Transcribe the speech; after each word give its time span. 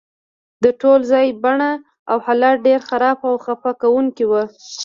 د 0.63 0.65
ټول 0.81 0.99
ځای 1.11 1.27
بڼه 1.43 1.71
او 2.11 2.17
حالت 2.25 2.55
ډیر 2.67 2.79
خراب 2.89 3.17
او 3.27 3.33
خفه 3.45 3.71
کونکی 3.81 4.25
و 4.27 4.33